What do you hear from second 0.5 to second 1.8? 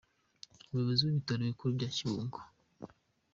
Umuyobozi w’ibitaro bikuru